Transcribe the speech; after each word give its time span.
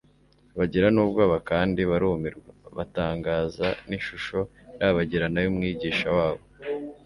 Bagira 0.57 0.87
n'ubwoba 0.91 1.37
kandi 1.49 1.81
barumirwa, 1.91 2.51
batangazwa 2.77 3.67
n'ishusho 3.89 4.39
irabagirana 4.75 5.37
y'Umwigisha 5.41 6.07
wabo. 6.17 6.43